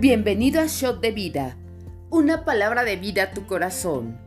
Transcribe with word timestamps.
Bienvenido 0.00 0.62
a 0.62 0.66
Shot 0.66 1.02
de 1.02 1.12
Vida, 1.12 1.58
una 2.08 2.46
palabra 2.46 2.84
de 2.84 2.96
vida 2.96 3.24
a 3.24 3.30
tu 3.32 3.44
corazón. 3.44 4.18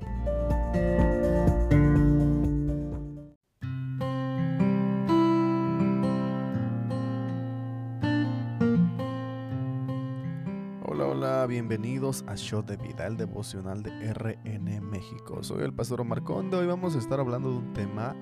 Hola, 10.86 11.08
hola, 11.08 11.48
bienvenidos 11.48 12.24
a 12.28 12.36
Shot 12.36 12.68
de 12.68 12.78
Vida, 12.78 13.08
el 13.08 13.18
devocional 13.18 13.82
de 13.82 14.14
RN 14.14 14.80
México. 14.80 15.42
Soy 15.42 15.64
el 15.64 15.74
pastor 15.74 16.04
Marcondo 16.04 16.64
y 16.64 16.68
vamos 16.68 16.96
a 16.96 17.00
estar 17.00 17.20
hablando 17.20 17.50
de 17.50 17.58
un 17.58 17.74
tema 17.74 18.16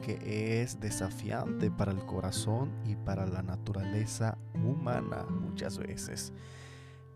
que 0.00 0.62
es 0.62 0.80
desafiante 0.80 1.70
para 1.70 1.92
el 1.92 2.06
corazón 2.06 2.72
y 2.86 2.96
para 2.96 3.26
la 3.26 3.42
naturaleza 3.42 4.38
humana 4.54 5.26
muchas 5.28 5.76
veces. 5.76 6.32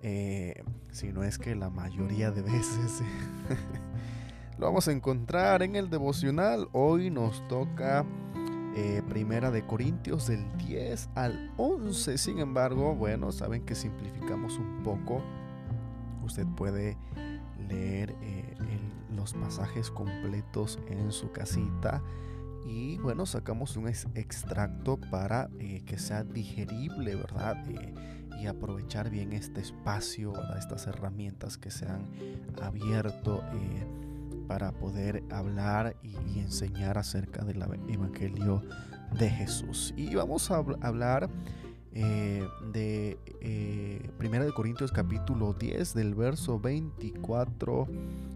Eh, 0.03 0.65
si 0.91 1.13
no 1.13 1.23
es 1.23 1.39
que 1.39 1.55
la 1.55 1.71
mayoría 1.71 2.33
de 2.33 2.43
veces 2.43 3.03
lo 4.59 4.67
vamos 4.67 4.89
a 4.89 4.93
encontrar 4.93 5.63
en 5.63 5.77
el 5.77 5.91
devocional. 5.91 6.69
Hoy 6.73 7.09
nos 7.09 7.47
toca 7.47 8.05
eh, 8.75 9.03
Primera 9.09 9.53
de 9.53 9.65
Corintios 9.65 10.27
del 10.27 10.45
10 10.59 11.11
al 11.15 11.53
11. 11.57 12.19
Sin 12.19 12.41
embargo, 12.41 12.97
bueno, 12.97 13.31
saben 13.31 13.65
que 13.65 13.77
simplificamos 13.77 14.59
un 14.59 14.83
poco. 14.83 15.23
Usted 16.25 16.47
puede 16.57 16.97
leer 17.69 18.17
eh, 18.23 18.57
los 19.15 19.35
pasajes 19.35 19.91
completos 19.91 20.81
en 20.89 21.13
su 21.13 21.31
casita. 21.31 22.03
Y 22.67 22.97
bueno, 22.99 23.27
sacamos 23.27 23.77
un 23.77 23.89
extracto 23.89 24.99
para 25.11 25.49
que 25.87 25.99
sea 25.99 26.25
digerible, 26.25 27.17
¿verdad? 27.17 27.57
y 28.43 28.47
aprovechar 28.47 29.09
bien 29.09 29.33
este 29.33 29.61
espacio, 29.61 30.33
estas 30.59 30.89
herramientas 30.89 31.57
que 31.57 31.71
se 31.71 31.87
han 31.87 32.07
abierto 32.61 33.41
eh, 33.53 33.87
para 34.49 34.73
poder 34.73 35.23
hablar 35.31 35.97
y, 36.03 36.41
enseñar 36.41 36.99
acerca 36.99 37.45
del 37.45 37.63
Evangelio 37.89 38.63
de 39.17 39.31
Jesús. 39.31 39.95
Y 39.97 40.15
vamos 40.17 40.51
a 40.51 40.57
hablar 40.57 41.31
eh, 41.93 42.45
de 42.73 43.17
eh, 43.41 44.11
1 44.19 44.45
de 44.45 44.53
Corintios 44.53 44.91
capítulo 44.91 45.53
10 45.53 45.95
del 45.95 46.15
verso 46.15 46.59
24 46.59 47.87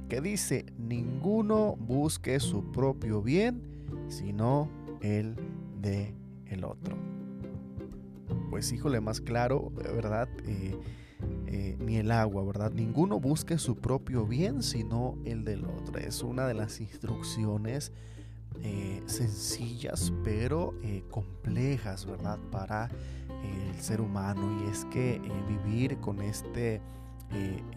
que 0.08 0.20
dice, 0.20 0.67
ninguno 0.79 1.75
busque 1.77 2.39
su 2.39 2.70
propio 2.70 3.23
bien, 3.23 3.61
sino 4.09 4.69
el 5.01 5.37
de 5.81 6.15
el 6.47 6.65
otro 6.65 6.97
pues 8.51 8.73
híjole, 8.73 9.01
más 9.01 9.20
claro, 9.20 9.70
¿verdad? 9.75 10.29
Eh, 10.47 10.75
eh, 11.47 11.77
ni 11.79 11.97
el 11.97 12.11
agua, 12.11 12.45
¿verdad? 12.45 12.73
Ninguno 12.73 13.20
busque 13.20 13.59
su 13.59 13.77
propio 13.77 14.27
bien, 14.27 14.62
sino 14.62 15.19
el 15.25 15.45
del 15.45 15.64
otro. 15.64 15.98
Es 15.98 16.23
una 16.23 16.47
de 16.47 16.55
las 16.55 16.81
instrucciones 16.81 17.92
eh, 18.62 19.03
sencillas, 19.07 20.12
pero 20.25 20.75
complejas, 21.11 22.07
¿verdad? 22.07 22.39
Para 22.51 22.89
el 23.42 23.81
ser 23.81 24.01
humano. 24.01 24.64
Y 24.64 24.70
es 24.70 24.84
que 24.87 25.20
vivir 25.47 25.98
con 25.98 26.23
este 26.23 26.81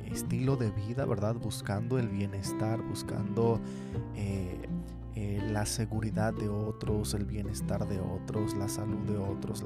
estilo 0.06 0.56
de 0.56 0.72
vida, 0.72 1.06
¿verdad? 1.06 1.36
Buscando 1.36 1.98
el 2.00 2.08
bienestar, 2.08 2.82
buscando 2.82 3.60
la 5.16 5.66
seguridad 5.66 6.34
de 6.34 6.50
otros, 6.50 7.14
el 7.14 7.26
bienestar 7.26 7.88
de 7.88 8.00
otros, 8.00 8.54
la 8.56 8.70
salud 8.70 9.00
de 9.08 9.18
otros, 9.18 9.64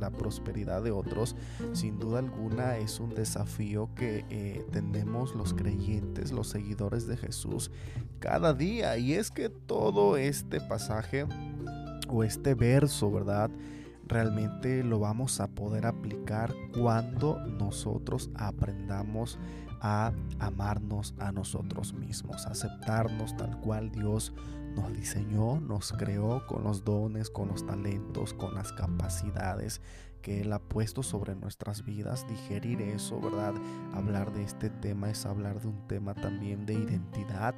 la 0.00 0.10
prosperidad 0.10 0.82
de 0.82 0.90
otros, 0.90 1.36
sin 1.72 1.98
duda 1.98 2.18
alguna 2.18 2.78
es 2.78 2.98
un 2.98 3.14
desafío 3.14 3.90
que 3.94 4.24
eh, 4.30 4.66
tenemos 4.72 5.34
los 5.34 5.54
creyentes, 5.54 6.32
los 6.32 6.48
seguidores 6.48 7.06
de 7.06 7.16
Jesús 7.16 7.70
cada 8.18 8.54
día. 8.54 8.96
Y 8.98 9.14
es 9.14 9.30
que 9.30 9.48
todo 9.48 10.16
este 10.16 10.60
pasaje 10.60 11.26
o 12.08 12.24
este 12.24 12.54
verso, 12.54 13.10
¿verdad? 13.10 13.50
Realmente 14.06 14.82
lo 14.82 14.98
vamos 14.98 15.38
a 15.40 15.48
poder 15.48 15.86
aplicar 15.86 16.54
cuando 16.72 17.38
nosotros 17.46 18.30
aprendamos 18.34 19.38
a 19.80 20.12
amarnos 20.38 21.14
a 21.18 21.30
nosotros 21.30 21.92
mismos, 21.92 22.46
aceptarnos 22.46 23.36
tal 23.36 23.60
cual 23.60 23.90
Dios 23.90 24.32
nos 24.78 24.92
diseñó, 24.92 25.60
nos 25.60 25.92
creó 25.92 26.46
con 26.46 26.64
los 26.64 26.84
dones, 26.84 27.30
con 27.30 27.48
los 27.48 27.66
talentos, 27.66 28.34
con 28.34 28.54
las 28.54 28.72
capacidades 28.72 29.80
que 30.22 30.42
Él 30.42 30.52
ha 30.52 30.58
puesto 30.58 31.02
sobre 31.02 31.34
nuestras 31.34 31.84
vidas. 31.84 32.26
Digerir 32.28 32.80
eso, 32.82 33.20
¿verdad? 33.20 33.54
Hablar 33.94 34.32
de 34.32 34.42
este 34.42 34.70
tema 34.70 35.10
es 35.10 35.26
hablar 35.26 35.60
de 35.60 35.68
un 35.68 35.86
tema 35.86 36.14
también 36.14 36.66
de 36.66 36.74
identidad. 36.74 37.54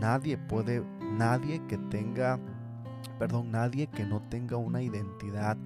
Nadie 0.00 0.38
puede, 0.38 0.84
nadie 1.00 1.60
que 1.66 1.78
tenga, 1.78 2.38
perdón, 3.18 3.50
nadie 3.50 3.86
que 3.86 4.04
no 4.04 4.22
tenga 4.28 4.56
una 4.56 4.82
identidad 4.82 5.56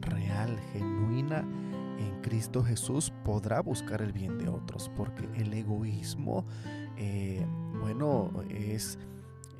real, 0.00 0.58
genuina 0.72 1.44
en 1.98 2.20
Cristo 2.22 2.62
Jesús 2.62 3.12
podrá 3.24 3.60
buscar 3.60 4.02
el 4.02 4.12
bien 4.12 4.38
de 4.38 4.48
otros, 4.48 4.90
porque 4.96 5.28
el 5.36 5.52
egoísmo, 5.52 6.44
eh, 6.96 7.46
bueno, 7.80 8.30
es 8.50 8.98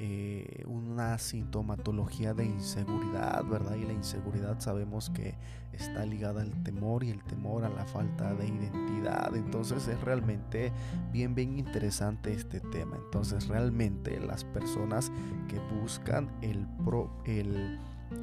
eh, 0.05 0.65
una 0.67 1.17
sintomatología 1.17 2.35
de 2.35 2.45
inseguridad, 2.45 3.45
¿verdad? 3.45 3.77
Y 3.77 3.85
la 3.85 3.93
inseguridad 3.93 4.59
sabemos 4.59 5.11
que 5.11 5.37
está 5.73 6.05
ligada 6.05 6.43
al 6.43 6.51
temor 6.65 7.05
y 7.05 7.11
el 7.11 7.23
temor 7.23 7.65
a 7.65 7.69
la 7.69 7.85
falta 7.85 8.35
de 8.35 8.49
identidad. 8.49 9.33
Entonces 9.37 9.87
es 9.87 10.01
realmente 10.01 10.73
bien, 11.13 11.37
bien 11.37 11.57
interesante 11.57 12.33
este 12.33 12.59
tema. 12.59 12.97
Entonces 12.97 13.47
realmente 13.47 14.19
las 14.19 14.43
personas 14.43 15.13
que 15.47 15.61
buscan 15.81 16.29
el, 16.41 16.67
pro, 16.85 17.09
el, 17.25 17.79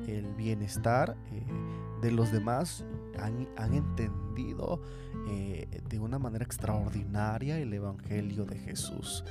el 0.07 0.27
bienestar 0.35 1.15
eh, 1.31 1.43
de 2.01 2.11
los 2.11 2.31
demás 2.31 2.85
han, 3.17 3.73
entendido 3.73 4.81
eh, 5.27 5.67
de 5.89 5.99
una 5.99 6.17
manera 6.19 6.45
extraordinaria 6.45 7.57
el 7.57 7.73
Evangelio 7.73 8.45
de 8.45 8.57
Jesús. 8.57 9.25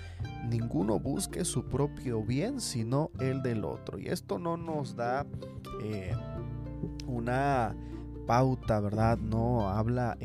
Ninguno 0.49 0.99
busque 0.99 1.45
su 1.45 1.65
propio 1.65 2.23
bien, 2.23 2.61
sino 2.61 3.11
el 3.19 3.43
del 3.43 3.65
otro. 3.65 3.99
Y 3.99 4.09
esto 4.09 4.39
no 4.39 4.57
nos 4.57 4.95
da 4.95 5.27
eh, 5.83 6.15
una 7.07 7.75
pauta, 8.27 8.81
¿verdad? 8.81 9.17
No 9.19 9.71
habla, 9.71 10.19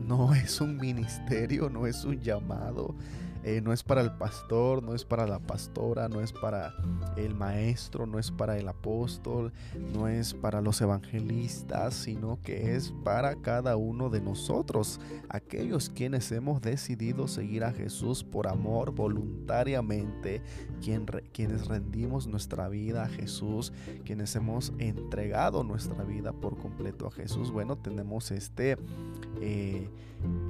no 0.00 0.34
es 0.34 0.60
un 0.60 0.76
ministerio, 0.76 1.70
no 1.70 1.86
es 1.86 2.04
un 2.04 2.18
llamado 2.20 2.96
eh, 3.42 3.60
no 3.62 3.72
es 3.72 3.82
para 3.82 4.02
el 4.02 4.12
pastor, 4.12 4.82
no 4.82 4.94
es 4.94 5.04
para 5.04 5.26
la 5.26 5.38
pastora, 5.38 6.08
no 6.08 6.20
es 6.20 6.32
para 6.32 6.74
el 7.16 7.34
maestro, 7.34 8.06
no 8.06 8.18
es 8.18 8.30
para 8.30 8.58
el 8.58 8.68
apóstol, 8.68 9.52
no 9.94 10.08
es 10.08 10.34
para 10.34 10.60
los 10.60 10.80
evangelistas, 10.80 11.94
sino 11.94 12.38
que 12.42 12.76
es 12.76 12.92
para 13.02 13.36
cada 13.36 13.76
uno 13.76 14.10
de 14.10 14.20
nosotros, 14.20 15.00
aquellos 15.28 15.88
quienes 15.88 16.30
hemos 16.32 16.60
decidido 16.60 17.28
seguir 17.28 17.64
a 17.64 17.72
Jesús 17.72 18.24
por 18.24 18.46
amor 18.46 18.92
voluntariamente, 18.92 20.42
quienes 20.82 21.66
rendimos 21.66 22.26
nuestra 22.26 22.68
vida 22.68 23.04
a 23.04 23.08
Jesús, 23.08 23.72
quienes 24.04 24.36
hemos 24.36 24.74
entregado 24.78 25.64
nuestra 25.64 26.04
vida 26.04 26.32
por 26.32 26.58
completo 26.58 27.06
a 27.06 27.10
Jesús. 27.10 27.50
Bueno, 27.50 27.76
tenemos 27.76 28.30
este... 28.30 28.76
Eh, 29.40 29.88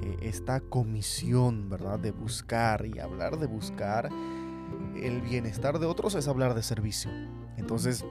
eh, 0.01 0.17
esta 0.21 0.59
comisión, 0.59 1.69
¿verdad? 1.69 1.97
De 1.97 2.11
buscar 2.11 2.80
y 2.85 2.99
hablar 2.99 3.37
de 3.37 3.47
buscar 3.47 4.09
el 4.95 5.21
bienestar 5.21 5.79
de 5.79 5.85
otros 5.85 6.15
es 6.15 6.27
hablar 6.27 6.53
de 6.53 6.63
servicio. 6.63 7.11
Entonces, 7.57 8.05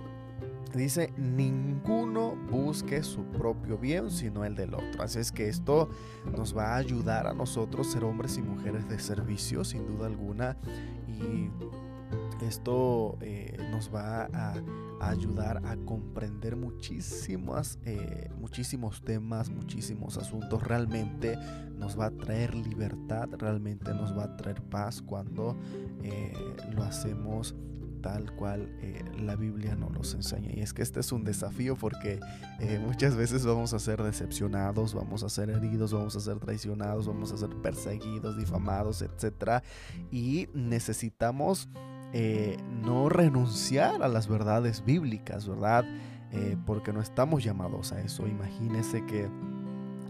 dice, 0.74 1.12
ninguno 1.16 2.36
busque 2.50 3.02
su 3.02 3.24
propio 3.24 3.78
bien, 3.78 4.10
sino 4.10 4.44
el 4.44 4.54
del 4.54 4.74
otro. 4.74 5.02
Así 5.02 5.18
es 5.18 5.32
que 5.32 5.48
esto 5.48 5.90
nos 6.36 6.56
va 6.56 6.74
a 6.74 6.76
ayudar 6.76 7.26
a 7.26 7.34
nosotros 7.34 7.90
ser 7.90 8.04
hombres 8.04 8.36
y 8.38 8.42
mujeres 8.42 8.88
de 8.88 8.98
servicio, 8.98 9.64
sin 9.64 9.86
duda 9.86 10.06
alguna. 10.06 10.56
Y 11.08 11.50
esto 12.42 13.18
eh, 13.20 13.56
nos 13.70 13.92
va 13.94 14.28
a, 14.32 14.54
ayudar 15.00 15.62
a 15.64 15.76
comprender 15.76 16.56
muchísimas, 16.56 17.78
eh, 17.84 18.30
muchísimos 18.38 19.02
temas, 19.02 19.48
muchísimos 19.48 20.18
asuntos. 20.18 20.62
Realmente 20.62 21.38
nos 21.76 21.98
va 21.98 22.06
a 22.06 22.10
traer 22.10 22.54
libertad, 22.54 23.28
realmente 23.38 23.94
nos 23.94 24.16
va 24.16 24.24
a 24.24 24.36
traer 24.36 24.62
paz 24.62 25.00
cuando 25.00 25.56
eh, 26.02 26.34
lo 26.72 26.82
hacemos 26.82 27.54
tal 28.02 28.34
cual 28.34 28.66
la 29.18 29.36
Biblia 29.36 29.74
nos 29.74 29.92
los 29.92 30.14
enseña. 30.14 30.50
Y 30.54 30.60
es 30.60 30.72
que 30.72 30.80
este 30.80 31.00
es 31.00 31.12
un 31.12 31.22
desafío 31.22 31.76
porque 31.76 32.18
muchas 32.80 33.14
veces 33.14 33.44
vamos 33.44 33.74
a 33.74 33.78
ser 33.78 34.02
decepcionados, 34.02 34.94
vamos 34.94 35.22
a 35.22 35.28
ser 35.28 35.50
heridos, 35.50 35.92
vamos 35.92 36.16
a 36.16 36.20
ser 36.20 36.38
traicionados, 36.38 37.06
vamos 37.06 37.30
a 37.30 37.36
ser 37.36 37.50
perseguidos, 37.56 38.38
difamados, 38.38 39.02
etc. 39.02 39.62
Y 40.10 40.48
necesitamos 40.54 41.68
eh, 42.12 42.56
no 42.82 43.08
renunciar 43.08 44.02
a 44.02 44.08
las 44.08 44.28
verdades 44.28 44.84
bíblicas, 44.84 45.46
¿verdad? 45.46 45.84
Eh, 46.32 46.56
porque 46.66 46.92
no 46.92 47.00
estamos 47.00 47.42
llamados 47.44 47.92
a 47.92 48.00
eso. 48.00 48.26
Imagínese 48.26 49.04
que 49.06 49.28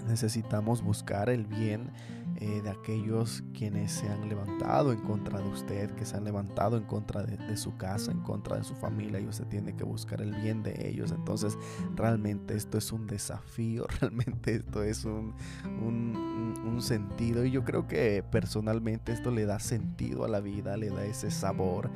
necesitamos 0.07 0.83
buscar 0.83 1.29
el 1.31 1.47
bien 1.47 1.91
eh, 2.41 2.63
de 2.63 2.71
aquellos 2.71 3.45
quienes 3.53 3.93
se 3.93 4.09
han 4.09 4.27
levantado 4.29 4.93
en 4.93 5.01
contra 5.01 5.41
de 5.41 5.49
usted, 5.49 5.91
que 5.91 6.07
se 6.07 6.17
han 6.17 6.25
levantado 6.25 6.79
en 6.79 6.85
contra 6.85 7.23
de, 7.23 7.57
su 7.59 7.77
casa, 7.77 8.11
en 8.11 8.21
contra 8.21 8.57
de 8.57 8.65
su 8.65 8.75
familia 8.75 9.21
y 9.21 9.27
usted 9.27 9.45
tiene 9.47 9.77
que 9.77 9.85
buscar 9.85 10.23
el 10.23 10.35
bien 10.35 10.63
de 10.63 10.89
ellos. 10.89 11.13
Entonces 11.13 11.59
realmente 11.95 12.57
esto 12.57 12.79
es 12.79 12.93
un 12.93 13.07
desafío, 13.07 13.87
realmente 14.01 14.55
esto 14.55 14.83
es 14.83 15.05
un, 15.05 15.35
un 15.65 16.81
sentido 16.81 17.45
y 17.45 17.51
yo 17.51 17.63
creo 17.63 17.87
que 17.87 18.25
personalmente 18.31 19.13
esto 19.13 19.31
le 19.31 19.45
da 19.45 19.59
sentido 19.59 20.25
a 20.25 20.29
la 20.29 20.41
vida, 20.41 20.79
le 20.79 20.89
da 20.89 21.05
ese 21.05 21.31
sabor 21.31 21.91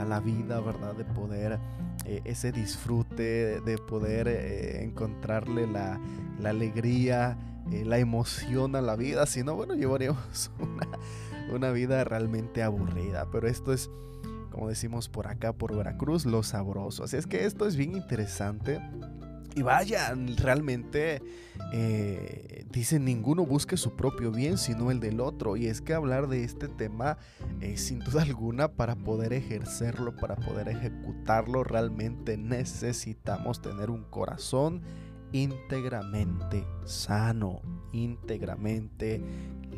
a 0.00 0.04
la 0.04 0.20
vida, 0.20 0.60
¿verdad? 0.60 0.94
De 0.94 1.04
poder, 1.04 1.58
eh, 2.04 2.20
ese 2.24 2.52
disfrute, 2.52 3.60
de 3.60 3.78
poder 3.78 4.28
eh, 4.28 4.82
encontrarle 4.82 5.66
la, 5.66 6.00
alegría, 6.44 7.36
eh, 7.70 7.84
la 7.84 7.98
emoción 7.98 8.76
a 8.76 8.80
la 8.80 8.96
vida. 8.96 9.26
Si 9.26 9.44
no, 9.44 9.54
bueno, 9.54 9.74
llevaríamos 9.74 10.50
una, 10.58 10.88
una 11.54 11.70
vida 11.70 12.02
realmente 12.04 12.62
aburrida. 12.62 13.26
Pero 13.30 13.48
esto 13.48 13.72
es, 13.72 13.90
como 14.50 14.68
decimos 14.68 15.08
por 15.08 15.26
acá, 15.26 15.52
por 15.52 15.76
Veracruz, 15.76 16.24
lo 16.24 16.42
sabroso. 16.42 17.04
Así 17.04 17.16
es 17.16 17.26
que 17.26 17.44
esto 17.44 17.66
es 17.66 17.76
bien 17.76 17.94
interesante. 17.94 18.80
Y 19.56 19.62
vaya, 19.62 20.14
realmente 20.36 21.22
eh, 21.72 22.64
dicen 22.70 23.04
ninguno 23.04 23.44
busque 23.44 23.76
su 23.76 23.96
propio 23.96 24.30
bien 24.30 24.58
sino 24.58 24.90
el 24.90 25.00
del 25.00 25.20
otro. 25.20 25.56
Y 25.56 25.66
es 25.66 25.80
que 25.80 25.94
hablar 25.94 26.28
de 26.28 26.44
este 26.44 26.68
tema, 26.68 27.18
sin 27.76 28.00
duda 28.00 28.22
alguna, 28.22 28.68
para 28.68 28.96
poder 28.96 29.32
ejercerlo, 29.32 30.16
para 30.16 30.36
poder 30.36 30.68
ejecutarlo, 30.68 31.64
realmente 31.64 32.36
necesitamos 32.36 33.60
tener 33.60 33.90
un 33.90 34.04
corazón 34.04 34.82
íntegramente 35.32 36.66
sano, 36.84 37.60
íntegramente 37.92 39.22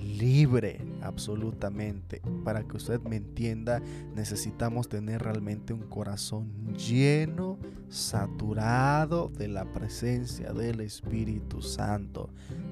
libre, 0.02 0.80
absolutamente. 1.02 2.22
Para 2.44 2.64
que 2.64 2.76
usted 2.76 3.00
me 3.02 3.16
entienda, 3.16 3.80
necesitamos 4.14 4.88
tener 4.88 5.22
realmente 5.22 5.72
un 5.72 5.82
corazón 5.82 6.74
lleno, 6.74 7.58
saturado 7.88 9.28
de 9.28 9.48
la 9.48 9.64
presencia 9.72 10.52
del 10.52 10.80
Espíritu 10.80 11.62
Santo. 11.62 12.30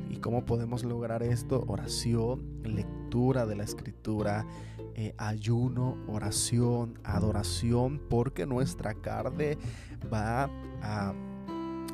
¿Y 0.08 0.16
cómo 0.16 0.44
podemos 0.44 0.84
lograr 0.84 1.22
esto? 1.22 1.64
Oración, 1.68 2.62
lectura 2.64 3.46
de 3.46 3.56
la 3.56 3.64
Escritura, 3.64 4.46
eh, 4.94 5.14
ayuno, 5.18 5.96
oración, 6.08 6.98
adoración, 7.04 8.00
porque 8.08 8.46
nuestra 8.46 8.94
carne 8.94 9.56
va 10.12 10.50
a 10.82 11.14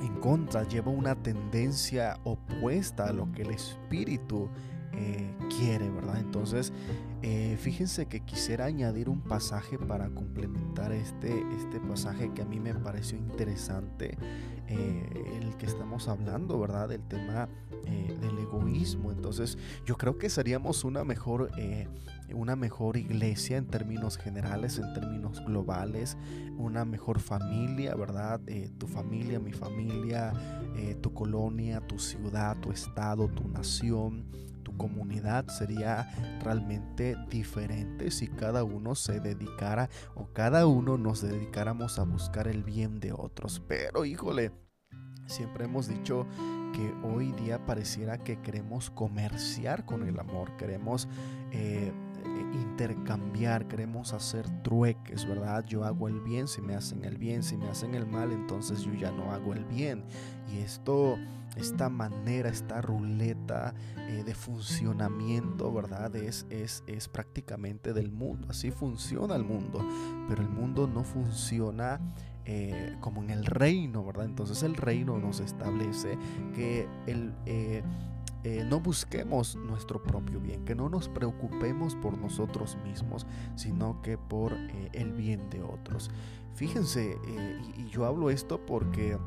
en 0.03 0.15
contra, 0.21 0.67
lleva 0.69 0.91
una 0.91 1.15
tendencia 1.15 2.19
opuesta 2.25 3.07
a 3.07 3.13
lo 3.13 3.31
que 3.33 3.43
el 3.43 3.51
espíritu 3.51 4.49
eh, 4.99 5.35
quiere, 5.59 5.91
¿verdad? 5.91 6.19
Entonces, 6.19 6.73
eh, 7.23 7.59
fíjense 7.61 8.07
que 8.07 8.21
quisiera 8.21 8.65
añadir 8.65 9.11
un 9.11 9.21
pasaje 9.21 9.79
para 9.79 10.09
complementar 10.09 10.91
este, 10.93 11.45
este 11.55 11.81
pasaje 11.81 12.33
que 12.33 12.41
a 12.41 12.45
mí 12.47 12.61
me 12.61 12.75
pareció 12.75 13.19
interesante, 13.19 14.17
eh, 14.69 15.39
el 15.43 15.55
que 15.57 15.67
estamos 15.67 16.09
hablando, 16.09 16.59
¿verdad? 16.59 16.89
Del 16.89 17.03
tema 17.03 17.49
del 17.87 18.39
egoísmo. 18.39 19.13
Entonces, 19.13 19.59
yo 19.85 19.97
creo 19.97 20.19
que 20.19 20.29
seríamos 20.29 20.83
una 20.83 21.05
mejor, 21.05 21.51
una 22.35 22.57
mejor 22.57 22.97
iglesia 22.97 23.57
en 23.57 23.67
términos 23.67 24.19
generales, 24.19 24.79
en 24.79 24.93
términos 24.95 25.45
globales, 25.45 26.17
una 26.57 26.85
mejor 26.85 27.21
familia, 27.21 27.95
¿verdad? 27.95 28.41
tu 28.79 28.87
familia, 28.87 29.39
mi 29.39 29.53
familia, 29.53 30.33
tu 31.01 31.13
colonia, 31.13 31.81
tu 31.81 31.99
ciudad, 31.99 32.57
tu 32.59 32.73
estado, 32.73 33.29
tu 33.29 33.49
nación 33.49 34.27
comunidad 34.77 35.49
sería 35.49 36.09
realmente 36.43 37.17
diferente 37.31 38.11
si 38.11 38.29
cada 38.29 38.65
uno 38.65 38.95
se 38.95 39.21
dedicara 39.21 39.89
o 40.15 40.33
cada 40.33 40.67
uno 40.67 40.99
nos 40.99 41.23
dedicáramos 41.23 41.99
a 41.99 42.05
buscar 42.05 42.49
el 42.49 42.63
bien 42.63 43.01
de 43.01 43.13
otros. 43.13 43.63
Pero 43.67 44.05
híjole, 44.05 44.53
siempre 45.27 45.65
hemos 45.65 45.89
dicho 45.89 46.27
que 46.73 46.93
hoy 47.07 47.33
día 47.33 47.65
pareciera 47.65 48.19
que 48.19 48.41
queremos 48.41 48.91
comerciar 48.91 49.85
con 49.85 50.07
el 50.07 50.19
amor, 50.19 50.57
queremos... 50.57 51.09
Eh, 51.53 51.93
intercambiar, 52.53 53.67
queremos 53.69 54.13
hacer 54.13 54.49
trueques, 54.63 55.27
¿verdad? 55.27 55.65
Yo 55.67 55.85
hago 55.85 56.09
el 56.09 56.21
bien 56.21 56.47
si 56.49 56.61
me 56.61 56.75
hacen 56.75 57.05
el 57.05 57.17
bien, 57.17 57.43
si 57.43 57.57
me 57.57 57.69
hacen 57.69 57.95
el 57.95 58.07
mal, 58.07 58.33
entonces 58.33 58.83
yo 58.83 58.93
ya 58.95 59.11
no 59.11 59.33
hago 59.33 59.55
el 59.55 59.65
bien. 59.65 60.05
Y 60.53 60.59
esto, 60.59 61.17
esta 61.57 61.89
manera, 61.89 62.49
esta 62.49 62.81
ruleta 62.81 63.75
eh, 63.97 64.23
de 64.25 64.35
funcionamiento, 64.35 65.73
¿verdad? 65.73 66.15
Es, 66.17 66.47
es, 66.51 66.85
es 66.87 67.09
prácticamente 67.09 67.93
del 67.93 68.13
mundo, 68.13 68.49
así 68.51 68.71
funciona 68.71 69.37
el 69.37 69.45
mundo, 69.45 69.85
pero 70.29 70.43
el 70.43 70.51
mundo 70.51 70.87
no 70.87 71.03
funciona 71.03 72.01
eh, 72.49 72.97
como 73.01 73.25
en 73.25 73.31
el 73.31 73.45
reino, 73.45 74.05
¿verdad? 74.05 74.27
Entonces 74.27 74.63
el 74.63 74.77
reino 74.77 75.19
nos 75.19 75.41
establece 75.41 76.17
que 76.55 76.87
el, 77.07 77.35
eh, 77.45 77.83
eh, 78.49 78.65
no 78.65 78.79
busquemos 78.79 79.57
nuestro 79.57 80.01
propio 80.01 80.39
bien, 80.39 80.65
que 80.65 80.77
no 80.77 80.89
nos 80.89 81.09
preocupemos 81.09 81.97
por 81.97 82.17
nosotros 82.17 82.79
mismos, 82.85 83.27
sino 83.57 84.01
que 84.03 84.19
por 84.19 84.53
eh, 84.53 84.89
el 84.93 85.13
bien 85.13 85.51
de 85.51 85.65
otros. 85.65 86.13
Fíjense, 86.55 87.19
eh, 87.27 87.61
y, 87.77 87.89
yo 87.89 88.05
hablo 88.05 88.31
esto 88.31 88.65
porque 88.65 89.19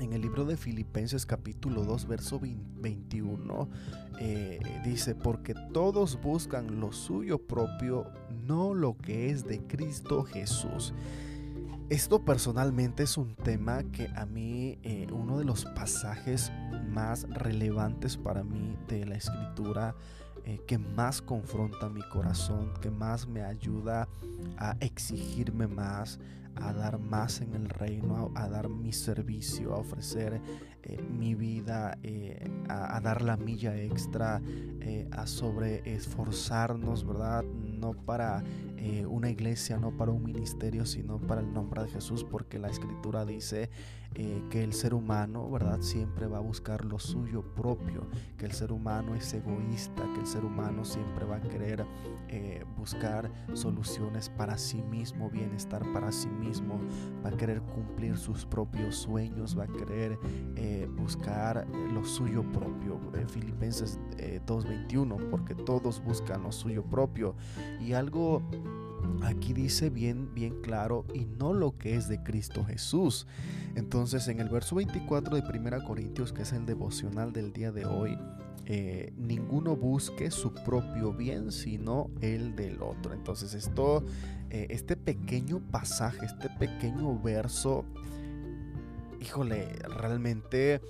en 0.00 0.14
el 0.14 0.22
libro 0.22 0.46
de 0.46 0.56
Filipenses 0.56 1.26
capítulo 1.26 1.84
2, 1.84 2.08
verso 2.08 2.40
21, 2.40 3.68
dice, 4.86 5.14
porque 5.14 5.52
todos 5.74 6.18
buscan 6.22 6.80
lo 6.80 6.92
suyo 6.92 7.46
propio, 7.46 8.06
no 8.46 8.72
lo 8.72 8.96
que 8.96 9.28
es 9.28 9.44
de 9.44 9.60
Cristo 9.66 10.24
Jesús. 10.24 10.94
Esto 11.90 12.24
personalmente 12.24 13.02
es 13.02 13.18
un 13.18 13.34
tema 13.34 13.82
que 13.82 14.06
a 14.14 14.24
mí, 14.24 14.78
eh, 14.84 15.08
uno 15.12 15.38
de 15.38 15.44
los 15.44 15.64
pasajes 15.64 16.52
más 16.88 17.28
relevantes 17.30 18.16
para 18.16 18.44
mí 18.44 18.78
de 18.86 19.04
la 19.06 19.16
escritura, 19.16 19.96
eh, 20.44 20.60
que 20.68 20.78
más 20.78 21.20
confronta 21.20 21.88
mi 21.88 22.02
corazón, 22.02 22.72
que 22.80 22.92
más 22.92 23.26
me 23.26 23.42
ayuda 23.42 24.08
a 24.56 24.76
exigirme 24.78 25.66
más, 25.66 26.20
a 26.54 26.72
dar 26.72 27.00
más 27.00 27.40
en 27.40 27.54
el 27.54 27.68
reino, 27.68 28.30
a, 28.36 28.48
dar 28.48 28.68
mi 28.68 28.92
servicio, 28.92 29.74
a 29.74 29.78
ofrecer 29.78 30.40
eh, 30.84 31.02
mi 31.02 31.34
vida, 31.34 31.98
a, 32.68 32.96
a, 32.96 33.00
dar 33.00 33.20
la 33.20 33.36
milla 33.36 33.76
extra, 33.76 34.40
a 35.10 35.26
sobre 35.26 35.82
esforzarnos, 35.92 37.04
¿verdad? 37.04 37.44
No 37.80 37.94
para 37.94 38.42
eh, 38.76 39.06
una 39.06 39.30
iglesia, 39.30 39.78
no 39.78 39.96
para 39.96 40.12
un 40.12 40.22
ministerio, 40.22 40.84
sino 40.84 41.18
para 41.18 41.40
el 41.40 41.52
nombre 41.52 41.82
de 41.82 41.88
Jesús, 41.88 42.24
porque 42.24 42.58
la 42.58 42.68
escritura 42.68 43.24
dice 43.24 43.70
eh, 44.14 44.42
que 44.50 44.64
el 44.64 44.72
ser 44.72 44.92
humano, 44.92 45.48
¿verdad? 45.50 45.80
Siempre 45.80 46.26
va 46.26 46.38
a 46.38 46.40
buscar 46.40 46.84
lo 46.84 46.98
suyo 46.98 47.42
propio, 47.54 48.08
que 48.36 48.46
el 48.46 48.52
ser 48.52 48.72
humano 48.72 49.14
es 49.14 49.32
egoísta, 49.32 50.02
que 50.14 50.20
el 50.20 50.26
ser 50.26 50.44
humano 50.44 50.84
siempre 50.84 51.24
va 51.24 51.36
a 51.36 51.40
querer 51.40 51.86
eh, 52.28 52.64
buscar 52.76 53.30
soluciones 53.54 54.28
para 54.28 54.58
sí 54.58 54.82
mismo, 54.82 55.30
bienestar 55.30 55.82
para 55.92 56.10
sí 56.10 56.28
mismo, 56.28 56.80
va 57.24 57.30
a 57.30 57.36
querer 57.36 57.62
cumplir 57.62 58.16
sus 58.16 58.44
propios 58.44 58.96
sueños, 58.96 59.56
va 59.56 59.64
a 59.64 59.68
querer 59.68 60.18
buscar 60.96 61.66
lo 61.92 62.04
suyo 62.04 62.42
propio. 62.52 62.98
Filipenses 63.28 63.98
2.21, 64.46 65.30
porque 65.30 65.54
todos 65.54 66.02
buscan 66.02 66.42
lo 66.42 66.52
suyo 66.52 66.82
propio. 66.84 67.34
Y 67.80 67.92
algo 67.92 68.42
Aquí 69.22 69.52
dice 69.52 69.90
bien, 69.90 70.34
bien 70.34 70.60
claro, 70.62 71.04
y 71.14 71.24
no 71.24 71.52
lo 71.52 71.76
que 71.76 71.94
es 71.94 72.08
de 72.08 72.22
Cristo 72.22 72.64
Jesús. 72.64 73.26
Entonces, 73.74 74.28
en 74.28 74.40
el 74.40 74.48
verso 74.48 74.76
24 74.76 75.36
de 75.36 75.58
1 75.58 75.84
Corintios, 75.84 76.32
que 76.32 76.42
es 76.42 76.52
el 76.52 76.66
devocional 76.66 77.32
del 77.32 77.52
día 77.52 77.70
de 77.70 77.84
hoy, 77.86 78.18
eh, 78.66 79.12
ninguno 79.16 79.76
busque 79.76 80.30
su 80.30 80.52
propio 80.52 81.12
bien, 81.12 81.52
sino 81.52 82.10
el 82.20 82.56
del 82.56 82.82
otro. 82.82 83.12
Entonces, 83.12 83.54
esto, 83.54 84.04
eh, 84.50 84.68
este 84.70 84.96
pequeño 84.96 85.60
pasaje, 85.70 86.26
este 86.26 86.48
pequeño 86.50 87.20
verso, 87.20 87.84
híjole, 89.20 89.66
realmente 89.98 90.80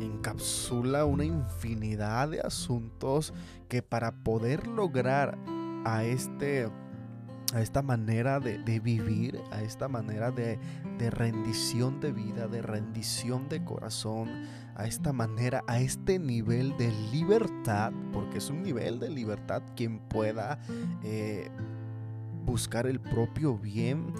encapsula 0.00 1.04
una 1.04 1.24
infinidad 1.24 2.30
de 2.30 2.40
asuntos 2.40 3.32
que 3.68 3.82
para 3.82 4.24
poder 4.24 4.66
lograr 4.66 5.38
a 5.84 6.04
este 6.04 6.68
a 7.54 7.60
esta 7.60 7.82
manera 7.82 8.40
de, 8.40 8.80
vivir, 8.80 9.40
a 9.52 9.62
esta 9.62 9.88
manera 9.88 10.30
de, 10.30 10.58
rendición 11.10 12.00
de 12.00 12.12
vida, 12.12 12.48
de 12.48 12.62
rendición 12.62 13.48
de 13.48 13.64
corazón, 13.64 14.28
a 14.74 14.86
esta 14.86 15.12
manera, 15.12 15.62
a 15.66 15.80
este 15.80 16.18
nivel 16.18 16.76
de 16.76 16.92
libertad, 17.12 17.92
porque 18.12 18.38
es 18.38 18.50
un 18.50 18.62
nivel 18.62 18.98
de 18.98 19.10
libertad 19.10 19.62
quien 19.74 20.00
pueda 20.00 20.58
eh, 21.02 21.48
buscar 22.44 22.86
el 22.86 23.00
propio 23.00 23.56
bien, 23.56 24.12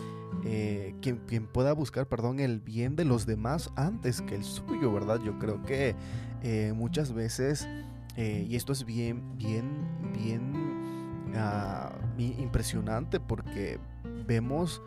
eh, 0.45 0.95
quien, 1.03 1.19
quien, 1.27 1.47
pueda 1.47 1.73
buscar, 1.73 2.07
perdón, 2.07 2.41
el 2.41 2.61
bien 2.61 2.97
de 2.97 3.05
los 3.05 3.27
demás 3.27 3.71
antes 3.77 4.23
que 4.23 4.37
el 4.37 4.45
suyo, 4.45 4.93
¿verdad? 4.93 5.21
Yo 5.25 5.39
creo 5.39 5.63
que 5.65 5.95
eh, 6.43 6.73
muchas 6.75 7.13
veces, 7.13 7.69
y 8.17 8.57
esto 8.57 8.73
es 8.73 8.87
bien, 8.87 9.37
bien 9.37 9.87
bien 10.17 11.33
ah, 11.37 11.91
impresionante 12.19 13.21
porque 13.21 13.79
vemos 14.27 14.83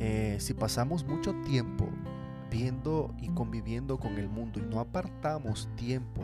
eh, 0.00 0.36
si 0.40 0.54
pasamos 0.54 1.04
mucho 1.04 1.34
tiempo 1.42 1.88
viendo 2.50 3.14
y 3.20 3.28
conviviendo 3.28 3.98
con 3.98 4.18
el 4.18 4.28
mundo 4.28 4.60
y 4.60 4.62
no 4.62 4.80
apartamos 4.80 5.68
tiempo 5.76 6.22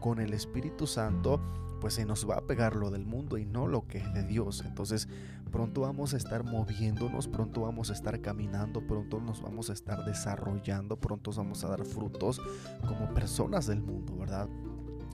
con 0.00 0.20
el 0.20 0.34
Espíritu 0.34 0.86
Santo, 0.86 1.40
pues 1.80 1.94
se 1.94 2.04
nos 2.04 2.28
va 2.28 2.36
a 2.36 2.40
pegar 2.46 2.76
lo 2.76 2.90
del 2.90 3.06
mundo 3.06 3.38
y 3.38 3.46
no 3.46 3.66
lo 3.66 3.86
que 3.86 3.98
es 3.98 4.14
de 4.14 4.22
Dios. 4.22 4.62
Entonces 4.66 5.08
pronto 5.50 5.82
vamos 5.82 6.14
a 6.14 6.16
estar 6.16 6.44
moviéndonos, 6.44 7.28
pronto 7.28 7.62
vamos 7.62 7.90
a 7.90 7.92
estar 7.92 8.20
caminando, 8.20 8.86
pronto 8.86 9.20
nos 9.20 9.40
vamos 9.40 9.70
a 9.70 9.72
estar 9.72 10.04
desarrollando, 10.04 10.96
pronto 10.96 11.30
vamos 11.32 11.64
a 11.64 11.68
dar 11.68 11.84
frutos 11.84 12.40
como 12.86 13.12
personas 13.14 13.66
del 13.66 13.80
mundo, 13.80 14.16
¿verdad? 14.16 14.48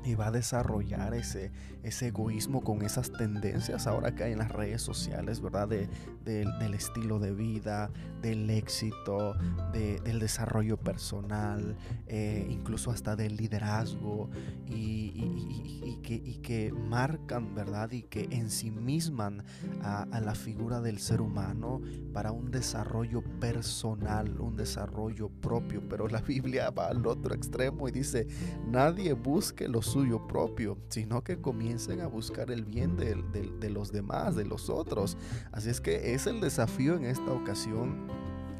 Y 0.04 0.14
va 0.14 0.28
a 0.28 0.30
desarrollar 0.30 1.14
ese, 1.14 1.50
ese 1.82 2.08
egoísmo 2.08 2.62
con 2.62 2.82
esas 2.82 3.10
tendencias 3.12 3.86
ahora 3.86 4.14
que 4.14 4.24
hay 4.24 4.32
en 4.32 4.38
las 4.38 4.50
redes 4.50 4.82
sociales, 4.82 5.40
¿verdad? 5.40 5.68
De, 5.68 5.88
del 6.24 6.74
estilo 6.74 7.18
de 7.18 7.32
vida, 7.32 7.90
del 8.22 8.48
éxito, 8.50 9.34
del 9.72 10.18
desarrollo 10.20 10.76
personal, 10.76 11.76
eh, 12.06 12.46
incluso 12.50 12.90
hasta 12.90 13.16
del 13.16 13.36
liderazgo 13.36 14.30
y, 14.66 15.98
que, 16.02 16.40
que, 16.42 16.72
marcan, 16.72 17.54
¿verdad? 17.54 17.90
Y 17.92 18.02
que 18.02 18.28
ensimisman 18.30 19.42
a, 19.82 20.02
a 20.02 20.20
la 20.20 20.34
figura 20.34 20.80
del 20.80 20.98
ser 20.98 21.20
humano 21.20 21.80
para 22.12 22.32
un 22.32 22.50
desarrollo 22.50 23.22
personal, 23.40 24.40
un 24.40 24.56
desarrollo 24.56 25.28
propio. 25.28 25.82
Pero 25.88 26.08
la 26.08 26.20
Biblia 26.20 26.70
va 26.70 26.88
al 26.88 27.06
otro 27.06 27.34
extremo 27.34 27.88
y 27.88 27.92
dice, 27.92 28.26
nadie 28.66 29.14
busque 29.14 29.68
los 29.68 29.89
suyo 29.90 30.26
propio, 30.26 30.78
sino 30.88 31.22
que 31.22 31.40
comiencen 31.40 32.00
a 32.00 32.06
buscar 32.06 32.50
el 32.50 32.64
bien 32.64 32.96
de, 32.96 33.70
los 33.70 33.92
demás, 33.92 34.36
de 34.36 34.44
los 34.44 34.70
otros. 34.70 35.16
Así 35.52 35.68
es 35.68 35.80
que 35.80 36.14
es 36.14 36.26
el 36.26 36.40
desafío 36.40 36.96
en 36.96 37.04
esta 37.04 37.32
ocasión. 37.32 38.06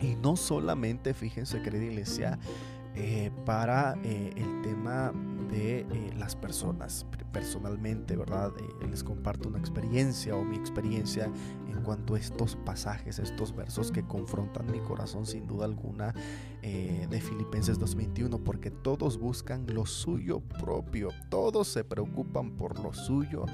Y 0.00 0.16
no 0.16 0.36
solamente, 0.36 1.14
fíjense, 1.14 1.62
querida 1.62 1.84
iglesia, 1.84 2.38
eh, 2.96 3.30
para 3.46 3.96
eh, 4.02 4.32
el 4.34 4.62
tema 4.62 5.12
de 5.50 5.80
eh, 5.80 6.10
las 6.18 6.34
personas. 6.34 7.06
Personalmente, 7.32 8.16
¿verdad? 8.16 8.52
les 8.88 9.04
comparto 9.04 9.48
una 9.48 9.58
experiencia 9.58 10.34
o 10.34 10.44
mi 10.44 10.56
experiencia 10.56 11.30
en 11.70 11.82
cuanto 11.82 12.14
a 12.14 12.18
estos 12.18 12.56
pasajes, 12.56 13.18
estos 13.18 13.54
versos 13.54 13.90
que 13.92 14.02
confrontan 14.02 14.70
mi 14.70 14.80
corazón 14.80 15.26
sin 15.26 15.46
duda 15.46 15.64
alguna 15.64 16.14
eh, 16.62 17.06
de 17.10 17.20
Filipenses 17.20 17.80
2.21, 17.80 18.42
porque 18.42 18.70
todos 18.70 19.18
buscan 19.18 19.66
lo 19.68 19.86
suyo 19.86 20.40
propio, 20.40 21.08
todos 21.28 21.68
se 21.68 21.84
preocupan 21.84 22.50
por 22.56 22.78
lo 22.80 22.92
suyo, 22.92 23.46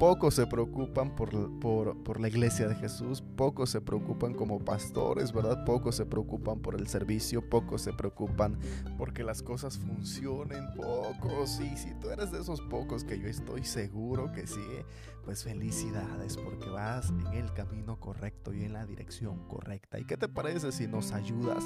pocos 0.00 0.34
se 0.34 0.46
preocupan 0.46 1.14
por, 1.14 1.58
por, 1.60 2.02
por 2.02 2.20
la 2.20 2.28
iglesia 2.28 2.68
de 2.68 2.74
Jesús, 2.76 3.22
pocos 3.36 3.70
se 3.70 3.80
preocupan 3.80 4.34
como 4.34 4.64
pastores, 4.64 5.32
¿verdad? 5.32 5.64
Pocos 5.64 5.96
se 5.96 6.06
preocupan 6.06 6.60
por 6.60 6.74
el 6.74 6.86
servicio, 6.86 7.48
pocos 7.48 7.82
se 7.82 7.92
preocupan 7.92 8.58
porque 8.96 9.24
las 9.24 9.42
cosas 9.42 9.76
funcionen, 9.78 10.64
pocos, 10.74 11.60
y 11.60 11.76
si 11.76 11.92
tú 12.00 12.10
eres 12.10 12.32
de 12.32 12.40
esos 12.40 12.60
pocos 12.62 13.04
que 13.04 13.18
yo 13.18 13.28
estoy 13.28 13.64
seguro 13.64 14.32
que 14.32 14.46
sí, 14.46 14.64
pues 15.24 15.44
felicidades 15.44 16.36
porque 16.36 16.68
vas 16.68 17.10
en 17.10 17.26
el 17.34 17.52
camino 17.52 17.63
correcto 18.04 18.52
y 18.52 18.64
en 18.64 18.72
la 18.72 18.86
dirección 18.86 19.46
correcta. 19.48 19.98
¿Y 19.98 20.04
qué 20.04 20.16
te 20.16 20.28
parece 20.28 20.72
si 20.72 20.86
nos 20.86 21.12
ayudas 21.12 21.64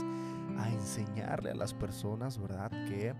a 0.57 0.71
enseñarle 0.71 1.50
a 1.50 1.55
las 1.55 1.75
personas, 1.75 2.38
¿verdad? 2.38 2.71
Que 2.88 3.14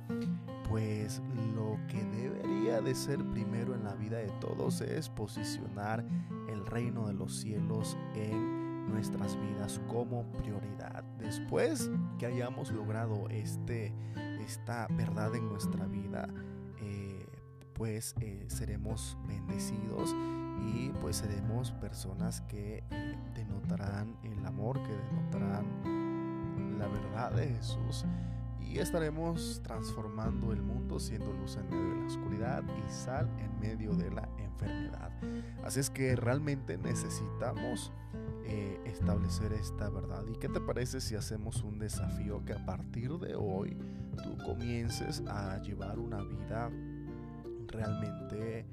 pues 0.69 1.23
lo 1.55 1.79
que 1.89 2.05
debería 2.05 2.81
de 2.81 2.95
ser 2.95 3.25
primero 3.31 3.75
en 3.75 3.85
la 3.85 3.95
vida 3.95 4.19
de 4.19 4.31
todos 4.41 4.81
es 4.81 5.09
posicionar 5.09 6.05
el 6.49 6.67
reino 6.67 7.07
de 7.07 7.15
los 7.15 7.35
cielos 7.41 7.97
en 8.15 8.89
nuestras 8.89 9.37
vidas 9.41 9.81
como 9.89 10.31
prioridad. 10.33 11.05
Después 11.19 11.91
que 12.19 12.27
hayamos 12.27 12.71
logrado 12.71 13.29
este, 13.31 13.93
esta 14.41 14.87
verdad 14.91 15.35
en 15.35 15.49
nuestra 15.49 15.87
vida, 15.87 16.29
eh, 16.81 17.27
pues 17.75 18.15
eh, 18.21 18.45
seremos 18.49 19.17
bendecidos 19.27 20.15
y 20.67 20.91
pues 21.01 21.17
seremos 21.17 21.73
personas 21.73 22.41
que 22.43 22.85
eh, 22.91 23.19
denotarán 23.35 24.17
el 24.23 24.45
amor, 24.45 24.83
que 24.83 24.93
denotarán 24.93 26.79
la 26.79 26.89
verdad 26.89 27.33
de 27.33 27.49
Jesús 27.49 28.05
y 28.61 28.79
estaremos 28.79 29.61
transformando 29.63 30.53
el 30.53 30.63
mundo 30.63 31.01
siendo 31.01 31.33
luz 31.33 31.57
en 31.57 31.69
medio 31.71 31.89
de 31.95 32.01
la 32.01 32.07
oscuridad 32.07 32.63
y 32.65 32.91
sal 32.91 33.29
en 33.39 33.61
medio 33.61 33.95
de 33.95 34.11
la 34.11 34.29
enfermedad. 34.39 35.11
Así 35.65 35.81
es 35.81 35.91
que 35.91 36.15
realmente 36.17 36.77
necesitamos 36.77 37.93
eh, 38.45 38.81
establecer 38.85 39.53
esta 39.53 39.89
verdad. 39.89 40.25
¿Y 40.27 40.39
qué 40.39 40.49
te 40.49 40.61
parece 40.61 41.01
si 41.01 41.15
hacemos 41.15 41.63
un 41.63 41.79
desafío 41.79 42.45
que 42.45 42.53
a 42.53 42.65
partir 42.65 43.19
de 43.19 43.35
hoy 43.35 43.77
tú 44.23 44.37
comiences 44.45 45.23
a 45.27 45.59
llevar 45.63 45.99
una 45.99 46.23
vida 46.23 46.71
realmente 47.69 48.67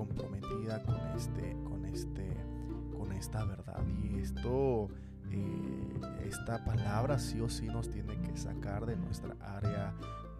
comprometida 0.00 0.82
con 0.82 0.96
este, 1.14 1.56
con 1.64 1.84
este, 1.84 2.26
con 2.96 3.12
esta 3.12 3.44
verdad? 3.44 3.84
Y 4.02 4.18
esto 4.18 4.88
eh, 5.30 6.00
esta 6.26 6.64
palabra 6.64 7.18
sí 7.18 7.40
o 7.40 7.48
sí 7.50 7.66
nos 7.66 7.90
tiene 7.90 8.18
que 8.22 8.36
sacar 8.36 8.86
de 8.86 8.96
nuestra 8.96 9.36
área 9.40 9.94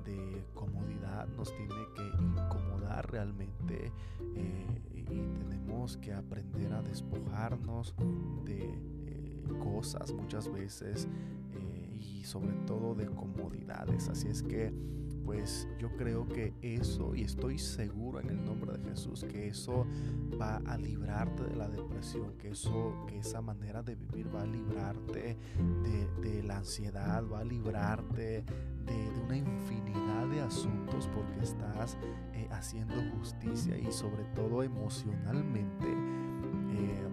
de 0.04 0.46
comodidad, 0.54 1.28
nos 1.36 1.54
tiene 1.54 1.74
que 1.94 2.22
incomodar 2.22 3.10
realmente 3.10 3.92
eh, 4.34 4.82
y 4.94 5.04
tenemos 5.04 5.98
que 5.98 6.14
aprender 6.14 6.72
a 6.72 6.80
despojarnos 6.82 7.94
de 8.44 8.64
eh, 9.06 9.44
cosas 9.62 10.12
muchas 10.12 10.50
veces 10.50 11.06
y 11.98 12.24
sobre 12.24 12.52
todo 12.66 12.94
de 12.94 13.06
comodidades. 13.06 14.08
Así 14.08 14.28
es 14.28 14.42
que 14.42 14.72
pues 15.24 15.68
yo 15.78 15.94
creo 15.96 16.26
que 16.26 16.54
eso, 16.62 17.14
y 17.14 17.22
estoy 17.22 17.58
seguro 17.58 18.20
en 18.20 18.30
el 18.30 18.44
nombre 18.44 18.76
de 18.76 18.90
Jesús, 18.90 19.24
que 19.24 19.48
eso 19.48 19.86
va 20.40 20.56
a 20.66 20.76
librarte 20.76 21.44
de 21.44 21.56
la 21.56 21.68
depresión, 21.68 22.32
que 22.38 22.50
eso, 22.50 22.94
que 23.06 23.18
esa 23.18 23.40
manera 23.40 23.82
de 23.82 23.94
vivir 23.94 24.34
va 24.34 24.42
a 24.42 24.46
librarte 24.46 25.36
de, 26.22 26.42
la 26.42 26.58
ansiedad, 26.58 27.24
va 27.30 27.40
a 27.40 27.44
librarte 27.44 28.44
de, 28.86 29.10
una 29.24 29.36
infinidad 29.36 30.26
de 30.28 30.40
asuntos 30.40 31.08
porque 31.14 31.40
estás 31.44 31.96
eh, 32.32 32.48
haciendo 32.50 32.94
justicia 33.16 33.78
y 33.78 33.92
sobre 33.92 34.24
todo 34.34 34.62
emocionalmente. 34.62 35.86
Eh, 35.86 37.06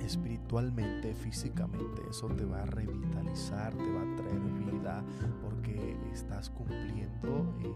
espiritualmente, 0.00 1.14
físicamente, 1.14 2.00
eso 2.08 2.28
te 2.28 2.44
va 2.44 2.62
a 2.62 2.66
revitalizar, 2.66 3.74
te 3.76 3.92
va 3.92 4.00
a 4.00 4.16
traer 4.16 4.40
vida, 4.40 5.04
porque 5.42 5.77
estás 6.12 6.50
cumpliendo 6.50 7.54
eh, 7.60 7.72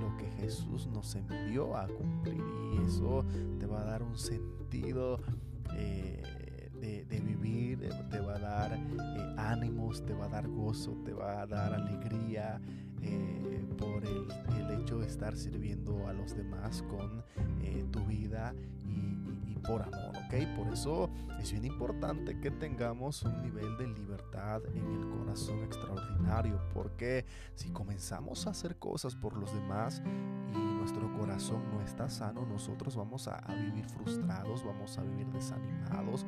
lo 0.00 0.16
que 0.16 0.30
Jesús 0.42 0.86
nos 0.86 1.14
envió 1.14 1.76
a 1.76 1.86
cumplir 1.86 2.42
y 2.74 2.86
eso 2.86 3.24
te 3.58 3.66
va 3.66 3.82
a 3.82 3.84
dar 3.84 4.02
un 4.02 4.16
sentido. 4.16 5.20
Eh, 5.74 6.22
de, 7.08 7.20
vivir, 7.20 7.82
eh, 7.82 7.90
te 8.10 8.20
va 8.20 8.36
a 8.36 8.38
dar 8.38 8.78
ánimos, 9.38 10.04
te 10.04 10.14
va 10.14 10.26
a 10.26 10.28
dar 10.28 10.46
gozo, 10.46 10.92
te 11.04 11.12
va 11.12 11.42
a 11.42 11.46
dar 11.46 11.74
alegría 11.74 12.60
por 13.76 14.04
el, 14.04 14.26
el, 14.60 14.80
hecho 14.80 14.98
de 14.98 15.06
estar 15.06 15.36
sirviendo 15.36 16.06
a 16.06 16.12
los 16.12 16.36
demás 16.36 16.82
con 16.82 17.24
tu 17.90 18.04
vida 18.04 18.54
por 19.66 19.82
amor, 19.82 20.16
¿ok? 20.16 20.56
Por 20.56 20.72
eso 20.72 21.10
es 21.40 21.52
bien 21.52 21.64
importante 21.64 22.38
que 22.40 22.50
tengamos 22.50 23.22
un 23.22 23.42
nivel 23.42 23.76
de 23.76 23.88
libertad 23.88 24.62
en 24.74 24.86
el 24.92 25.08
corazón 25.08 25.62
extraordinario, 25.64 26.60
porque 26.72 27.26
si 27.54 27.70
comenzamos 27.70 28.46
a 28.46 28.50
hacer 28.50 28.78
cosas 28.78 29.14
por 29.14 29.36
los 29.36 29.52
demás 29.52 30.02
y 30.52 30.58
nuestro 30.58 31.12
corazón 31.18 31.62
no 31.72 31.82
está 31.82 32.08
sano, 32.08 32.46
nosotros 32.46 32.96
vamos 32.96 33.28
a, 33.28 33.40
vivir 33.54 33.86
frustrados, 33.88 34.64
vamos 34.64 34.96
a 34.98 35.02
vivir 35.02 35.26
desanimados, 35.32 36.24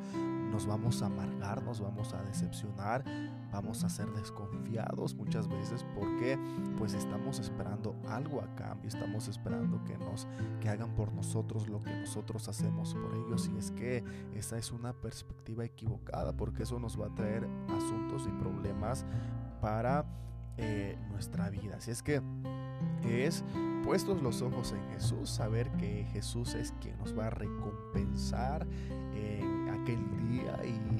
nos 0.51 0.65
vamos 0.65 1.01
a 1.01 1.05
amargar, 1.05 1.63
nos 1.63 1.79
vamos 1.79 2.13
a 2.13 2.21
decepcionar, 2.23 3.03
vamos 3.51 3.83
a 3.83 3.89
ser 3.89 4.07
desconfiados 4.11 5.15
muchas 5.15 5.47
veces 5.47 5.85
porque 5.95 6.37
pues 6.77 6.93
estamos 6.93 7.39
esperando 7.39 7.95
algo 8.07 8.41
a 8.41 8.55
cambio, 8.55 8.87
estamos 8.87 9.27
esperando 9.27 9.83
que 9.85 9.97
nos 9.97 10.27
que 10.59 10.69
hagan 10.69 10.93
por 10.95 11.13
nosotros 11.13 11.67
lo 11.67 11.81
que 11.81 11.95
nosotros 11.95 12.47
hacemos 12.47 12.93
por 12.93 13.13
ellos 13.15 13.28
y 13.29 13.57
es 13.57 13.71
que 13.71 14.03
esa 14.33 14.57
es 14.57 14.71
una 14.71 14.93
perspectiva 14.93 15.63
equivocada 15.63 16.35
porque 16.35 16.63
eso 16.63 16.79
nos 16.79 16.99
va 16.99 17.07
a 17.07 17.15
traer 17.15 17.47
asuntos 17.69 18.27
y 18.27 18.31
problemas 18.41 19.05
para 19.61 20.05
eh, 20.57 20.97
nuestra 21.09 21.49
vida. 21.49 21.77
Así 21.77 21.91
es 21.91 22.01
que 22.01 22.21
es 23.07 23.43
puestos 23.83 24.21
los 24.21 24.41
ojos 24.41 24.73
en 24.73 24.83
Jesús, 24.93 25.29
saber 25.29 25.71
que 25.73 26.05
Jesús 26.11 26.55
es 26.55 26.73
quien 26.81 26.97
nos 26.97 27.17
va 27.17 27.27
a 27.27 27.29
recompensar 27.29 28.67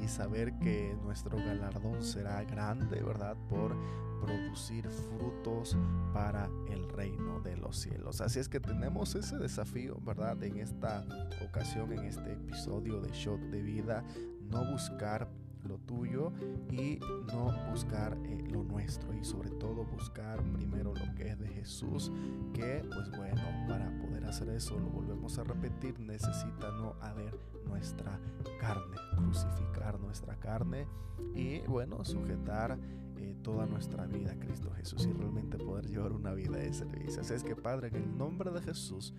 y 0.02 0.08
saber 0.08 0.58
que 0.58 0.96
nuestro 1.02 1.36
galardón 1.38 2.02
será 2.02 2.42
grande, 2.44 3.02
¿verdad? 3.02 3.36
Por 3.48 3.76
producir 4.20 4.88
frutos 4.88 5.76
para 6.12 6.48
el 6.68 6.88
reino 6.90 7.40
de 7.40 7.56
los 7.56 7.76
cielos. 7.76 8.20
Así 8.20 8.38
es 8.38 8.48
que 8.48 8.60
tenemos 8.60 9.14
ese 9.14 9.38
desafío, 9.38 9.98
¿verdad? 10.02 10.42
En 10.42 10.58
esta 10.58 11.04
ocasión, 11.46 11.92
en 11.92 12.04
este 12.04 12.32
episodio 12.32 13.00
de 13.00 13.10
Shot 13.12 13.40
de 13.40 13.62
Vida, 13.62 14.04
no 14.50 14.70
buscar 14.70 15.28
lo 15.64 15.78
tuyo 15.78 16.32
y 16.70 16.98
no 17.32 17.50
buscar 17.70 18.16
eh, 18.24 18.44
lo 18.50 18.62
nuestro 18.64 19.12
y 19.14 19.24
sobre 19.24 19.50
todo 19.50 19.84
buscar 19.84 20.42
primero 20.52 20.94
lo 20.94 21.14
que 21.14 21.28
es 21.28 21.38
de 21.38 21.48
Jesús 21.48 22.10
que 22.52 22.84
pues 22.92 23.10
bueno 23.16 23.42
para 23.68 23.90
poder 23.98 24.24
hacer 24.24 24.48
eso 24.50 24.78
lo 24.78 24.88
volvemos 24.88 25.38
a 25.38 25.44
repetir 25.44 25.98
necesita 26.00 26.70
no 26.72 26.94
haber 27.00 27.38
nuestra 27.66 28.18
carne 28.60 28.96
crucificar 29.16 30.00
nuestra 30.00 30.34
carne 30.36 30.86
y 31.34 31.60
bueno 31.60 32.04
sujetar 32.04 32.78
eh, 33.20 33.36
toda 33.42 33.66
nuestra 33.66 34.06
vida 34.06 34.32
a 34.32 34.38
Cristo 34.38 34.70
Jesús 34.70 35.06
y 35.06 35.12
realmente 35.12 35.58
poder 35.58 35.86
llevar 35.86 36.12
una 36.12 36.32
vida 36.32 36.56
de 36.56 36.72
servicio. 36.72 37.20
Así 37.20 37.34
es 37.34 37.44
que 37.44 37.54
Padre, 37.54 37.88
en 37.88 37.96
el 37.96 38.16
nombre 38.16 38.50
de 38.50 38.62
Jesús, 38.62 39.12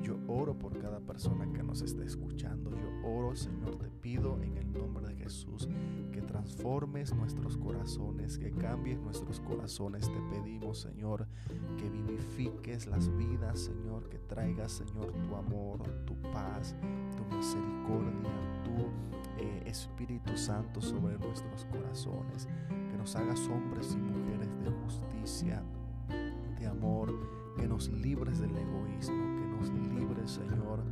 yo 0.00 0.16
oro 0.28 0.56
por 0.56 0.78
cada 0.78 1.00
persona 1.00 1.52
que 1.52 1.64
nos 1.64 1.82
esté 1.82 2.04
escuchando. 2.04 2.17
Yo 2.38 3.08
oro, 3.08 3.34
Señor, 3.34 3.76
te 3.76 3.88
pido 3.88 4.40
en 4.42 4.56
el 4.56 4.72
nombre 4.72 5.06
de 5.08 5.16
Jesús 5.16 5.68
que 6.12 6.22
transformes 6.22 7.14
nuestros 7.14 7.56
corazones, 7.56 8.38
que 8.38 8.50
cambies 8.52 8.98
nuestros 9.00 9.40
corazones. 9.40 10.10
Te 10.10 10.20
pedimos, 10.30 10.80
Señor, 10.80 11.26
que 11.76 11.90
vivifiques 11.90 12.86
las 12.86 13.14
vidas, 13.16 13.60
Señor, 13.60 14.08
que 14.08 14.18
traigas, 14.18 14.72
Señor, 14.72 15.12
tu 15.22 15.34
amor, 15.34 15.82
tu 16.04 16.14
paz, 16.32 16.74
tu 17.16 17.36
misericordia, 17.36 18.62
tu 18.64 19.42
eh, 19.42 19.62
Espíritu 19.66 20.36
Santo 20.36 20.80
sobre 20.80 21.18
nuestros 21.18 21.64
corazones 21.66 22.48
nos 22.98 23.14
hagas 23.14 23.48
hombres 23.48 23.94
y 23.94 23.96
mujeres 23.96 24.48
de 24.62 24.70
justicia, 24.82 25.62
de 26.58 26.66
amor, 26.66 27.14
que 27.58 27.66
nos 27.66 27.88
libres 27.88 28.38
del 28.40 28.56
egoísmo, 28.56 29.16
que 29.16 29.46
nos 29.48 29.70
libres, 29.94 30.30
Señor, 30.30 30.82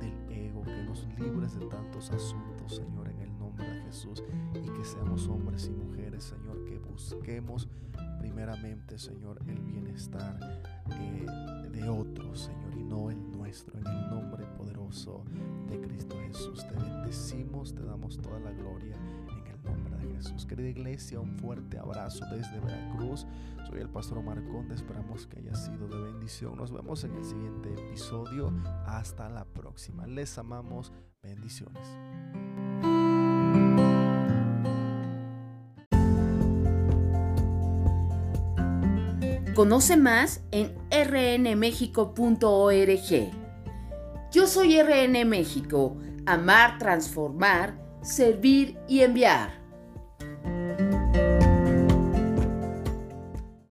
del 0.00 0.36
ego, 0.36 0.62
que 0.62 0.82
nos 0.84 1.06
libres 1.18 1.58
de 1.58 1.66
tantos 1.66 2.10
asuntos, 2.10 2.76
Señor, 2.76 3.08
en 3.08 3.20
el 3.20 3.38
nombre 3.38 3.68
de 3.68 3.82
Jesús, 3.82 4.22
y 4.54 4.68
que 4.68 4.84
seamos 4.84 5.28
hombres 5.28 5.66
y 5.66 5.70
mujeres, 5.70 6.24
Señor, 6.24 6.64
que 6.64 6.78
busquemos 6.78 7.68
primeramente, 8.18 8.98
Señor, 8.98 9.40
el 9.46 9.60
bienestar 9.60 10.38
eh, 10.90 11.26
de 11.70 11.88
otros, 11.88 12.40
Señor, 12.40 12.76
y 12.76 12.82
no 12.82 13.10
el 13.10 13.32
nuestro, 13.32 13.78
en 13.78 13.86
el 13.86 14.10
nombre 14.10 14.44
poderoso 14.56 15.24
de 15.68 15.80
Cristo 15.80 16.16
Jesús. 16.26 16.66
Te 16.66 16.74
bendecimos, 16.74 17.74
te 17.74 17.84
damos 17.84 18.18
toda 18.18 18.40
la 18.40 18.52
gloria 18.52 18.96
Jesús. 20.16 20.46
Querida 20.46 20.68
iglesia, 20.68 21.20
un 21.20 21.38
fuerte 21.38 21.78
abrazo 21.78 22.24
desde 22.30 22.58
Veracruz. 22.60 23.26
Soy 23.68 23.80
el 23.80 23.88
pastor 23.88 24.22
Marconde, 24.22 24.74
esperamos 24.74 25.26
que 25.26 25.40
haya 25.40 25.54
sido 25.54 25.88
de 25.88 26.00
bendición. 26.00 26.56
Nos 26.56 26.72
vemos 26.72 27.04
en 27.04 27.14
el 27.14 27.24
siguiente 27.24 27.74
episodio. 27.74 28.52
Hasta 28.86 29.28
la 29.28 29.44
próxima. 29.44 30.06
Les 30.06 30.38
amamos. 30.38 30.92
Bendiciones. 31.22 31.88
Conoce 39.54 39.96
más 39.96 40.42
en 40.50 40.74
rnmexico.org. 40.90 43.46
Yo 44.30 44.46
soy 44.46 44.82
RN 44.82 45.24
México, 45.24 45.96
amar, 46.26 46.78
transformar, 46.78 47.78
servir 48.02 48.78
y 48.86 49.00
enviar. 49.00 49.65